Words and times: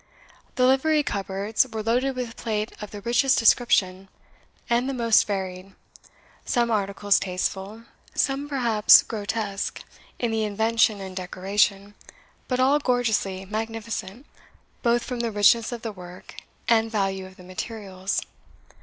The 0.55 0.65
livery 0.65 1.03
cupboards 1.03 1.67
were 1.71 1.83
loaded 1.83 2.15
with 2.15 2.35
plate 2.35 2.71
of 2.81 2.89
the 2.89 3.01
richest 3.01 3.37
description, 3.37 4.09
and 4.67 4.89
the 4.89 4.95
most 4.95 5.27
varied 5.27 5.75
some 6.43 6.71
articles 6.71 7.19
tasteful, 7.19 7.83
some 8.15 8.49
perhaps 8.49 9.03
grotesque, 9.03 9.83
in 10.17 10.31
the 10.31 10.43
invention 10.43 10.99
and 11.01 11.15
decoration, 11.15 11.93
but 12.47 12.59
all 12.59 12.79
gorgeously 12.79 13.45
magnificent, 13.45 14.25
both 14.81 15.03
from 15.03 15.19
the 15.19 15.29
richness 15.31 15.71
of 15.71 15.83
the 15.83 15.91
work 15.91 16.33
and 16.67 16.89
value 16.91 17.27
of 17.27 17.35
the 17.35 17.43
materials. 17.43 18.23